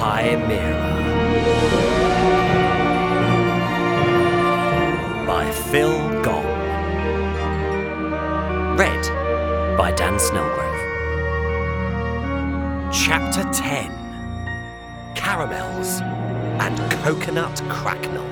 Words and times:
Chimera 0.00 0.96
by 5.26 5.50
Phil 5.50 6.22
Gong. 6.22 6.46
Read 8.78 9.04
by 9.76 9.92
Dan 9.92 10.14
Snellgrove. 10.14 10.80
Chapter 12.90 13.42
10 13.52 13.90
Caramels 15.14 16.00
and 16.62 16.78
Coconut 17.02 17.56
Cracknel. 17.68 18.26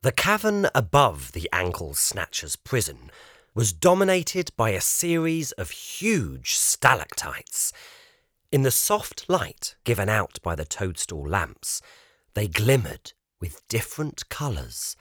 The 0.00 0.12
cavern 0.12 0.68
above 0.74 1.32
the 1.32 1.50
Ankle 1.52 1.92
Snatcher's 1.92 2.56
prison 2.56 3.10
was 3.54 3.74
dominated 3.74 4.52
by 4.56 4.70
a 4.70 4.80
series 4.80 5.52
of 5.52 5.70
huge 5.70 6.54
stalactites. 6.54 7.74
In 8.52 8.62
the 8.62 8.70
soft 8.70 9.28
light 9.28 9.74
given 9.84 10.08
out 10.08 10.38
by 10.42 10.54
the 10.54 10.64
toadstool 10.64 11.26
lamps, 11.28 11.82
they 12.34 12.46
glimmered 12.46 13.12
with 13.40 13.66
different 13.68 14.28
colours. 14.28 14.96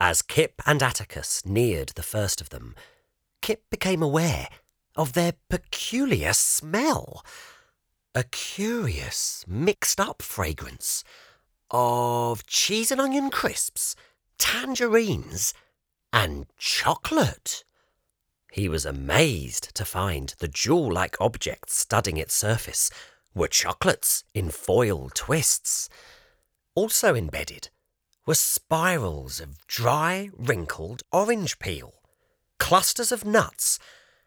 As 0.00 0.22
Kip 0.22 0.60
and 0.66 0.82
Atticus 0.82 1.46
neared 1.46 1.90
the 1.90 2.02
first 2.02 2.40
of 2.40 2.50
them, 2.50 2.74
Kip 3.42 3.62
became 3.70 4.02
aware 4.02 4.48
of 4.96 5.12
their 5.12 5.34
peculiar 5.48 6.32
smell. 6.32 7.24
A 8.14 8.24
curious, 8.24 9.44
mixed 9.46 10.00
up 10.00 10.20
fragrance 10.20 11.04
of 11.70 12.44
cheese 12.46 12.90
and 12.90 13.00
onion 13.00 13.30
crisps, 13.30 13.94
tangerines, 14.38 15.54
and 16.12 16.46
chocolate. 16.56 17.64
He 18.50 18.68
was 18.68 18.86
amazed 18.86 19.74
to 19.74 19.84
find 19.84 20.34
the 20.38 20.48
jewel 20.48 20.92
like 20.92 21.20
objects 21.20 21.76
studding 21.76 22.16
its 22.16 22.34
surface 22.34 22.90
were 23.34 23.48
chocolates 23.48 24.24
in 24.34 24.50
foil 24.50 25.10
twists. 25.14 25.88
Also 26.74 27.14
embedded 27.14 27.68
were 28.26 28.34
spirals 28.34 29.40
of 29.40 29.66
dry, 29.66 30.30
wrinkled 30.36 31.02
orange 31.12 31.58
peel, 31.58 31.94
clusters 32.58 33.12
of 33.12 33.24
nuts, 33.24 33.78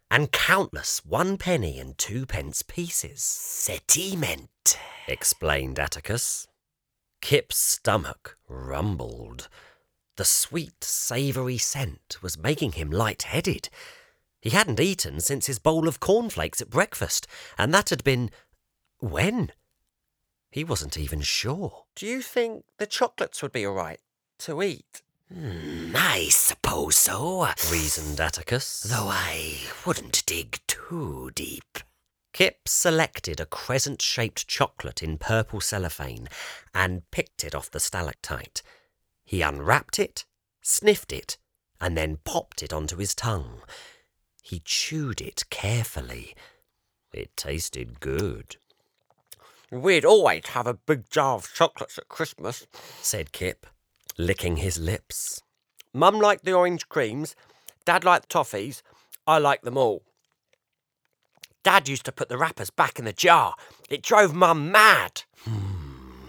and 0.09 0.31
countless 0.31 1.05
one 1.05 1.37
penny 1.37 1.79
and 1.79 1.97
two 1.97 2.25
pence 2.25 2.61
pieces. 2.63 3.21
Sediment, 3.23 4.77
explained 5.07 5.79
Atticus. 5.79 6.47
Kip's 7.21 7.57
stomach 7.57 8.37
rumbled. 8.49 9.47
The 10.17 10.25
sweet, 10.25 10.83
savoury 10.83 11.57
scent 11.57 12.17
was 12.21 12.37
making 12.37 12.73
him 12.73 12.91
light-headed. 12.91 13.69
He 14.41 14.49
hadn't 14.49 14.79
eaten 14.79 15.21
since 15.21 15.45
his 15.45 15.59
bowl 15.59 15.87
of 15.87 15.99
cornflakes 15.99 16.61
at 16.61 16.69
breakfast, 16.69 17.27
and 17.57 17.73
that 17.73 17.89
had 17.89 18.03
been. 18.03 18.31
when? 18.99 19.51
He 20.49 20.63
wasn't 20.63 20.97
even 20.97 21.21
sure. 21.21 21.85
Do 21.95 22.05
you 22.05 22.21
think 22.21 22.65
the 22.77 22.87
chocolates 22.87 23.41
would 23.41 23.53
be 23.53 23.65
all 23.65 23.75
right 23.75 23.99
to 24.39 24.61
eat? 24.61 25.01
Hmm, 25.31 25.93
I 25.95 26.27
suppose 26.29 26.97
so, 26.97 27.47
reasoned 27.71 28.19
Atticus. 28.19 28.81
though 28.81 29.07
I 29.09 29.59
wouldn't 29.85 30.25
dig 30.25 30.59
too 30.67 31.31
deep. 31.33 31.77
Kip 32.33 32.67
selected 32.67 33.39
a 33.39 33.45
crescent 33.45 34.01
shaped 34.01 34.47
chocolate 34.47 35.03
in 35.03 35.17
purple 35.17 35.61
cellophane 35.61 36.27
and 36.73 37.09
picked 37.11 37.43
it 37.43 37.55
off 37.55 37.71
the 37.71 37.79
stalactite. 37.79 38.61
He 39.23 39.41
unwrapped 39.41 39.99
it, 39.99 40.25
sniffed 40.61 41.13
it, 41.13 41.37
and 41.79 41.95
then 41.95 42.17
popped 42.25 42.61
it 42.61 42.73
onto 42.73 42.97
his 42.97 43.15
tongue. 43.15 43.61
He 44.41 44.61
chewed 44.65 45.21
it 45.21 45.43
carefully. 45.49 46.35
It 47.13 47.35
tasted 47.37 47.99
good, 47.99 48.57
We'd 49.71 50.03
always 50.03 50.47
have 50.47 50.67
a 50.67 50.73
big 50.73 51.09
jar 51.09 51.35
of 51.35 51.53
chocolates 51.53 51.97
at 51.97 52.09
Christmas. 52.09 52.67
said 53.01 53.31
Kip, 53.31 53.65
licking 54.17 54.57
his 54.57 54.77
lips. 54.77 55.41
Mum 55.93 56.19
liked 56.19 56.43
the 56.43 56.51
orange 56.51 56.89
creams, 56.89 57.37
Dad 57.85 58.03
liked 58.03 58.27
the 58.27 58.33
toffees, 58.33 58.81
I 59.25 59.37
liked 59.37 59.63
them 59.63 59.77
all. 59.77 60.03
Dad 61.63 61.87
used 61.87 62.03
to 62.05 62.11
put 62.11 62.27
the 62.27 62.37
wrappers 62.37 62.69
back 62.69 62.99
in 62.99 63.05
the 63.05 63.13
jar. 63.13 63.55
It 63.89 64.03
drove 64.03 64.33
Mum 64.33 64.71
mad. 64.71 65.23
Hmm. 65.45 66.27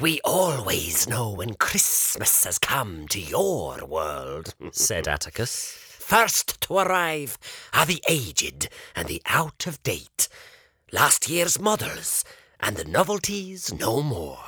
We 0.00 0.20
always 0.24 1.06
know 1.06 1.30
when 1.30 1.52
Christmas 1.54 2.44
has 2.44 2.58
come 2.58 3.08
to 3.08 3.20
your 3.20 3.84
world. 3.84 4.54
said 4.72 5.06
Atticus. 5.06 5.87
First 6.08 6.62
to 6.62 6.78
arrive 6.78 7.36
are 7.74 7.84
the 7.84 8.02
aged 8.08 8.70
and 8.96 9.08
the 9.08 9.20
out 9.26 9.66
of 9.66 9.82
date, 9.82 10.26
last 10.90 11.28
year's 11.28 11.60
models 11.60 12.24
and 12.58 12.78
the 12.78 12.86
novelties 12.86 13.74
no 13.74 14.00
more. 14.00 14.38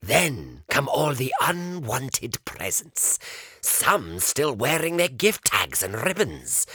Then 0.00 0.62
come 0.70 0.88
all 0.88 1.12
the 1.12 1.34
unwanted 1.42 2.42
presents, 2.46 3.18
some 3.60 4.18
still 4.18 4.54
wearing 4.54 4.96
their 4.96 5.10
gift 5.10 5.44
tags 5.44 5.82
and 5.82 5.94
ribbons. 5.94 6.66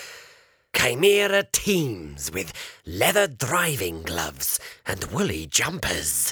Chimera 0.75 1.45
teems 1.51 2.31
with 2.31 2.53
leather 2.85 3.25
driving 3.25 4.03
gloves 4.03 4.59
and 4.85 5.05
woolly 5.05 5.47
jumpers. 5.47 6.31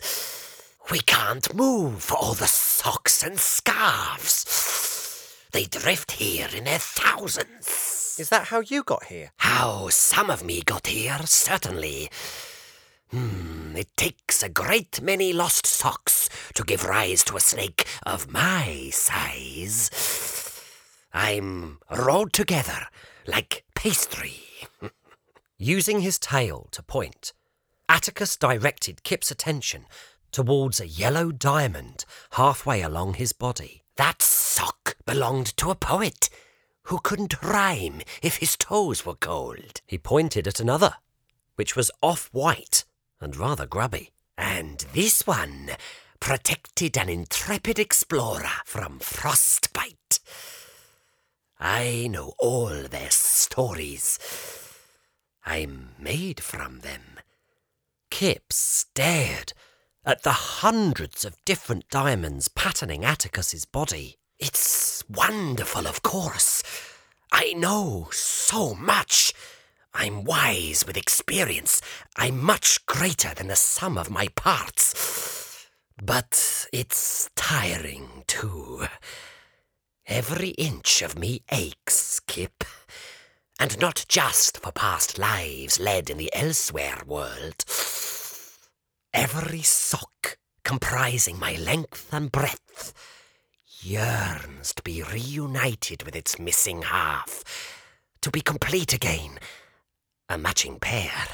We 0.91 1.00
can't 1.00 1.56
move 1.56 2.03
for 2.03 2.18
all 2.18 2.36
the 2.36 2.46
socks 2.46 3.24
and 3.24 3.40
scarves. 3.40 4.91
They 5.52 5.66
drift 5.66 6.14
here 6.14 6.48
in 6.56 6.64
their 6.64 6.80
thousands. 6.80 8.16
Is 8.18 8.30
that 8.30 8.48
how 8.48 8.62
you 8.62 8.84
got 8.84 9.06
here? 9.06 9.32
How 9.38 9.90
some 9.90 10.30
of 10.30 10.44
me 10.44 10.62
got 10.62 10.88
here, 10.88 11.20
certainly. 11.26 12.10
Hmm, 13.10 13.76
it 13.76 13.90
takes 13.98 14.42
a 14.42 14.50
great 14.50 15.02
many 15.02 15.34
lost 15.34 15.66
socks 15.66 16.30
to 16.54 16.64
give 16.64 16.86
rise 16.86 17.24
to 17.26 17.36
a 17.36 17.42
snake 17.42 17.86
of 18.06 18.32
my 18.32 18.90
size. 18.94 19.90
I'm 21.14 21.80
rolled 21.90 22.32
together 22.32 22.88
like 23.28 23.66
pastry. 23.76 24.40
Using 25.58 26.00
his 26.00 26.18
tail 26.18 26.70
to 26.72 26.82
point, 26.82 27.34
Atticus 27.90 28.38
directed 28.38 29.04
Kip's 29.04 29.32
attention 29.32 29.86
towards 30.32 30.80
a 30.80 30.88
yellow 30.88 31.34
diamond 31.34 32.06
halfway 32.32 32.82
along 32.82 33.16
his 33.16 33.34
body. 33.34 33.81
That 33.97 34.22
sock 34.22 34.96
belonged 35.06 35.56
to 35.57 35.69
a 35.69 35.75
poet 35.75 36.29
who 36.84 37.00
couldn't 37.00 37.41
rhyme 37.41 38.02
if 38.22 38.38
his 38.38 38.57
toes 38.57 39.06
were 39.06 39.16
cold. 39.16 39.81
He 39.85 39.97
pointed 39.97 40.47
at 40.47 40.59
another, 40.59 40.96
which 41.56 41.75
was 41.75 41.91
off 42.02 42.29
white 42.31 42.85
and 43.19 43.35
rather 43.35 43.66
grubby. 43.66 44.12
And 44.38 44.79
this 44.94 45.28
one 45.28 45.72
protected 46.19 46.97
an 46.97 47.09
intrepid 47.09 47.78
explorer 47.79 48.62
from 48.66 49.00
frostbite. 49.00 50.19
I 51.59 52.08
know 52.09 52.34
all 52.40 52.88
their 52.90 53.12
stories. 53.12 54.18
I'm 55.46 55.90
made 56.00 56.40
from 56.40 56.79
them. 56.79 57.19
Kip 58.09 58.52
stared 58.52 59.53
at 60.06 60.24
the 60.24 60.32
hundreds 60.32 61.24
of 61.24 61.44
different 61.46 61.88
diamonds 61.90 62.48
patterning 62.48 63.06
Atticus's 63.06 63.66
body. 63.66 64.16
It's 64.40 65.04
wonderful, 65.08 65.88
of 65.88 66.02
course. 66.02 66.64
I 67.32 67.54
know 67.54 68.10
so 68.12 68.74
much. 68.74 69.34
I'm 69.94 70.24
wise 70.24 70.86
with 70.88 70.98
experience. 70.98 71.82
I'm 72.16 72.42
much 72.42 72.86
greater 72.86 73.34
than 73.34 73.48
the 73.48 73.56
sum 73.56 73.98
of 73.98 74.10
my 74.10 74.28
parts. 74.30 75.68
But 76.02 76.68
it's 76.74 77.30
tiring, 77.36 78.24
too. 78.26 78.86
Every 80.08 80.50
inch 80.50 81.02
of 81.04 81.18
me 81.18 81.44
aches, 81.52 82.20
Kip. 82.22 82.64
And 83.59 83.80
not 83.80 84.06
just 84.09 84.58
for 84.62 84.72
past 84.72 85.20
lives 85.20 85.80
led 85.80 86.09
in 86.09 86.18
the 86.18 86.34
elsewhere 86.34 87.02
world. 87.06 87.64
Every 89.13 89.61
sock 89.61 90.37
comprising 90.63 91.37
my 91.37 91.55
length 91.55 92.13
and 92.13 92.31
breadth 92.31 92.93
yearns 93.81 94.73
to 94.75 94.84
be 94.84 95.03
reunited 95.03 96.03
with 96.03 96.16
its 96.16 96.40
missing 96.40 96.84
half, 96.84 97.43
to 98.22 98.31
be 98.31 98.41
complete 98.41 98.93
again, 98.93 99.37
a 100.29 100.37
matching 100.37 100.79
pair. 100.79 101.28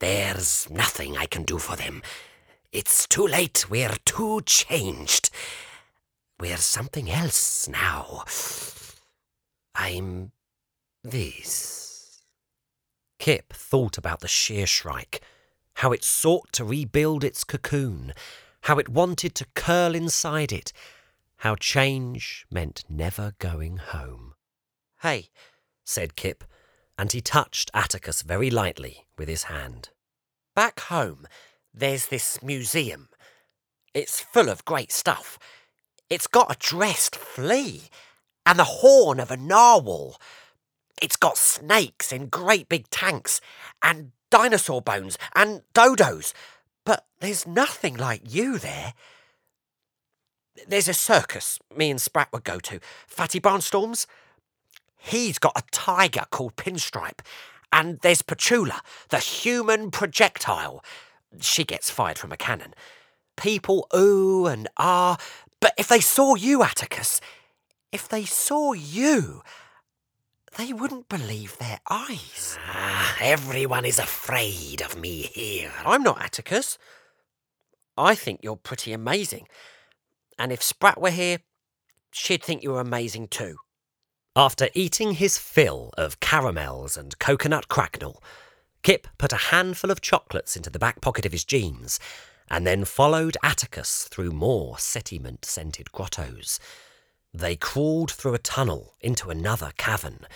There's 0.00 0.68
nothing 0.70 1.16
I 1.16 1.26
can 1.26 1.42
do 1.42 1.58
for 1.58 1.76
them. 1.76 2.02
It's 2.72 3.06
too 3.06 3.26
late. 3.26 3.68
We're 3.68 3.96
too 4.04 4.40
changed. 4.46 5.30
We're 6.40 6.56
something 6.56 7.10
else 7.10 7.68
now. 7.68 8.24
I'm 9.74 10.32
this. 11.02 12.24
Kip 13.18 13.52
thought 13.52 13.98
about 13.98 14.20
the 14.20 14.28
shear 14.28 14.66
shrike, 14.66 15.20
how 15.74 15.92
it 15.92 16.04
sought 16.04 16.52
to 16.52 16.64
rebuild 16.64 17.24
its 17.24 17.44
cocoon, 17.44 18.12
how 18.62 18.78
it 18.78 18.88
wanted 18.88 19.34
to 19.34 19.46
curl 19.54 19.94
inside 19.94 20.52
it, 20.52 20.72
how 21.38 21.54
change 21.54 22.46
meant 22.50 22.84
never 22.88 23.34
going 23.38 23.76
home. 23.76 24.34
Hey, 25.02 25.28
Said 25.84 26.16
Kip, 26.16 26.44
and 26.96 27.12
he 27.12 27.20
touched 27.20 27.70
Atticus 27.74 28.22
very 28.22 28.50
lightly 28.50 29.06
with 29.18 29.28
his 29.28 29.44
hand. 29.44 29.90
Back 30.54 30.80
home, 30.80 31.26
there's 31.72 32.06
this 32.06 32.42
museum. 32.42 33.08
It's 33.92 34.20
full 34.20 34.48
of 34.48 34.64
great 34.64 34.92
stuff. 34.92 35.38
It's 36.08 36.26
got 36.26 36.52
a 36.52 36.58
dressed 36.58 37.16
flea 37.16 37.82
and 38.46 38.58
the 38.58 38.64
horn 38.64 39.20
of 39.20 39.30
a 39.30 39.36
narwhal. 39.36 40.16
It's 41.02 41.16
got 41.16 41.36
snakes 41.36 42.12
in 42.12 42.26
great 42.26 42.68
big 42.68 42.88
tanks 42.90 43.40
and 43.82 44.12
dinosaur 44.30 44.80
bones 44.80 45.18
and 45.34 45.62
dodos. 45.74 46.32
But 46.84 47.06
there's 47.20 47.46
nothing 47.46 47.96
like 47.96 48.22
you 48.24 48.58
there. 48.58 48.94
There's 50.68 50.88
a 50.88 50.94
circus 50.94 51.58
me 51.76 51.90
and 51.90 52.00
Sprat 52.00 52.28
would 52.32 52.44
go 52.44 52.58
to, 52.60 52.80
Fatty 53.06 53.40
Barnstorms. 53.40 54.06
He's 54.96 55.38
got 55.38 55.58
a 55.58 55.64
tiger 55.70 56.24
called 56.30 56.56
Pinstripe. 56.56 57.20
And 57.72 57.98
there's 58.00 58.22
Petula, 58.22 58.80
the 59.08 59.18
human 59.18 59.90
projectile. 59.90 60.84
She 61.40 61.64
gets 61.64 61.90
fired 61.90 62.18
from 62.18 62.30
a 62.30 62.36
cannon. 62.36 62.72
People 63.36 63.88
ooh 63.94 64.46
and 64.46 64.68
ah, 64.76 65.18
but 65.60 65.72
if 65.76 65.88
they 65.88 66.00
saw 66.00 66.34
you, 66.34 66.62
Atticus, 66.62 67.20
if 67.90 68.08
they 68.08 68.24
saw 68.24 68.74
you, 68.74 69.42
they 70.56 70.72
wouldn't 70.72 71.08
believe 71.08 71.58
their 71.58 71.80
eyes. 71.90 72.58
Ah, 72.68 73.16
everyone 73.20 73.84
is 73.84 73.98
afraid 73.98 74.80
of 74.82 74.98
me 74.98 75.22
here. 75.22 75.72
I'm 75.84 76.02
not 76.02 76.22
Atticus. 76.22 76.78
I 77.96 78.14
think 78.14 78.40
you're 78.42 78.56
pretty 78.56 78.92
amazing. 78.92 79.46
And 80.38 80.52
if 80.52 80.62
Sprat 80.62 81.00
were 81.00 81.10
here, 81.10 81.38
she'd 82.12 82.42
think 82.42 82.62
you 82.62 82.72
were 82.72 82.80
amazing 82.80 83.28
too. 83.28 83.56
After 84.36 84.68
eating 84.74 85.12
his 85.12 85.38
fill 85.38 85.92
of 85.96 86.18
caramels 86.18 86.96
and 86.96 87.18
coconut 87.18 87.68
cracknel, 87.68 88.20
Kip 88.82 89.06
put 89.16 89.32
a 89.32 89.36
handful 89.36 89.90
of 89.90 90.00
chocolates 90.00 90.56
into 90.56 90.70
the 90.70 90.78
back 90.78 91.00
pocket 91.00 91.24
of 91.24 91.32
his 91.32 91.44
jeans 91.44 91.98
and 92.50 92.66
then 92.66 92.84
followed 92.84 93.36
Atticus 93.42 94.08
through 94.10 94.30
more 94.30 94.78
sediment 94.78 95.44
scented 95.44 95.92
grottos. 95.92 96.58
They 97.34 97.56
crawled 97.56 98.12
through 98.12 98.34
a 98.34 98.38
tunnel 98.38 98.94
into 99.00 99.28
another 99.28 99.72
cavern 99.76 100.26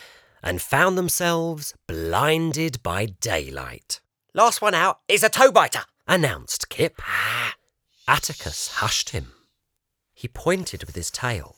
and 0.43 0.61
found 0.61 0.99
themselves 0.99 1.73
blinded 1.87 2.83
by 2.83 3.06
daylight. 3.06 4.00
Last 4.35 4.61
one 4.61 4.75
out 4.75 4.99
is 5.06 5.23
a 5.23 5.29
toe 5.29 5.53
biter, 5.53 5.85
announced 6.09 6.69
Kip. 6.69 7.00
Atticus 8.09 8.69
hushed 8.69 9.11
him. 9.11 9.33
He 10.12 10.27
pointed 10.27 10.83
with 10.85 10.97
his 10.97 11.12
tail 11.12 11.55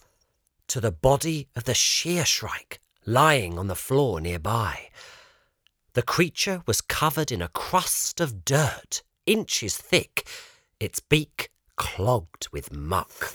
to 0.68 0.78
the 0.78 0.92
body 0.92 1.48
of 1.56 1.64
the 1.64 1.74
shear 1.74 2.26
shrike 2.26 2.78
lying 3.06 3.58
on 3.58 3.66
the 3.66 3.74
floor 3.74 4.20
nearby. 4.20 4.90
The 5.94 6.02
creature 6.02 6.62
was 6.66 6.82
covered 6.82 7.32
in 7.32 7.40
a 7.40 7.48
crust 7.48 8.20
of 8.20 8.44
dirt, 8.44 9.02
inches 9.24 9.78
thick, 9.78 10.28
its 10.78 11.00
beak 11.00 11.50
clogged 11.76 12.48
with 12.52 12.72
muck. 12.72 13.34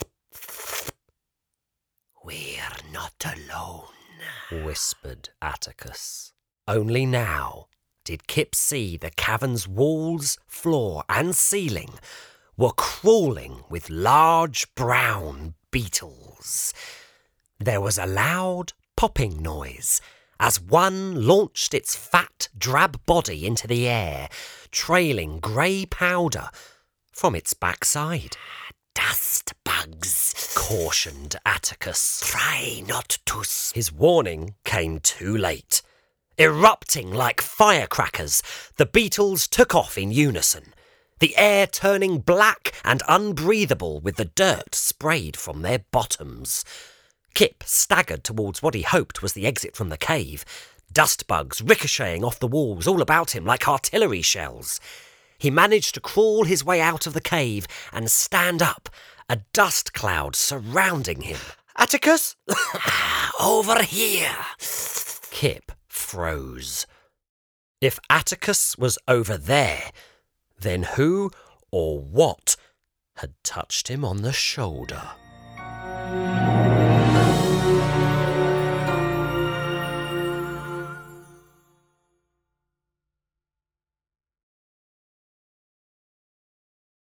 We're 2.26 2.92
not 2.92 3.24
alone, 3.24 4.64
whispered 4.66 5.30
Atticus. 5.44 6.34
Only 6.68 7.06
now 7.06 7.68
did 8.04 8.26
Kip 8.26 8.56
see 8.56 8.98
the 8.98 9.12
cavern's 9.12 9.68
walls, 9.68 10.40
floor, 10.48 11.04
and 11.08 11.36
ceiling 11.36 12.00
were 12.58 12.72
crawling 12.72 13.64
with 13.70 13.92
large 13.92 14.74
brown 14.74 15.54
beetles. 15.70 16.74
There 17.60 17.80
was 17.80 18.00
a 18.00 18.08
loud 18.08 18.74
popping 18.98 19.44
noise 19.44 20.02
as 20.40 20.60
one 20.60 21.28
launched 21.28 21.76
its 21.76 21.96
fat, 21.96 22.50
drab 22.58 23.06
body 23.06 23.46
into 23.46 23.68
the 23.68 23.88
air, 23.88 24.30
trailing 24.72 25.40
grey 25.40 25.86
powder 25.86 26.50
from 27.12 27.36
its 27.36 27.54
backside. 27.54 28.36
Dust 28.96 29.54
cautioned 30.68 31.36
Atticus. 31.46 32.24
Try 32.26 32.82
not 32.88 33.20
to. 33.28 33.44
His 33.76 33.94
warning 33.94 34.56
came 34.64 35.00
too 35.00 35.38
late. 35.38 35.84
Erupting 36.40 37.14
like 37.14 37.40
firecrackers, 37.40 38.42
the 38.78 38.88
beetles 38.88 39.48
took 39.48 39.76
off 39.76 39.96
in 39.96 40.10
unison, 40.10 40.74
the 41.20 41.38
air 41.38 41.68
turning 41.68 42.18
black 42.18 42.74
and 42.84 43.04
unbreathable 43.08 44.00
with 44.00 44.16
the 44.16 44.26
dirt 44.26 44.74
sprayed 44.74 45.38
from 45.38 45.62
their 45.62 45.86
bottoms. 45.92 46.66
Kip 47.36 47.64
staggered 47.64 48.24
towards 48.24 48.64
what 48.64 48.74
he 48.74 48.82
hoped 48.82 49.22
was 49.22 49.34
the 49.34 49.46
exit 49.46 49.76
from 49.76 49.90
the 49.90 49.98
cave, 49.98 50.44
dust 50.92 51.28
bugs 51.28 51.62
ricocheting 51.62 52.24
off 52.24 52.40
the 52.40 52.48
walls 52.48 52.88
all 52.88 53.04
about 53.04 53.36
him 53.36 53.46
like 53.46 53.68
artillery 53.68 54.24
shells. 54.24 54.80
He 55.38 55.52
managed 55.52 55.94
to 55.94 56.02
crawl 56.02 56.46
his 56.46 56.66
way 56.66 56.82
out 56.82 57.06
of 57.06 57.14
the 57.14 57.22
cave 57.22 57.68
and 57.94 58.10
stand 58.10 58.64
up, 58.64 58.90
a 59.30 59.38
dust 59.54 59.94
cloud 59.94 60.36
surrounding 60.36 61.22
him. 61.22 61.40
Atticus? 61.78 62.36
Over 63.42 63.84
here! 63.84 64.36
Kip 65.32 65.72
froze. 65.88 66.86
If 67.82 68.00
Atticus 68.10 68.78
was 68.78 68.98
over 69.08 69.38
there, 69.38 69.92
then 70.60 70.84
who 70.84 71.30
or 71.72 72.00
what 72.00 72.56
had 73.18 73.34
touched 73.44 73.90
him 73.90 74.06
on 74.06 74.22
the 74.22 74.34
shoulder? 74.34 75.02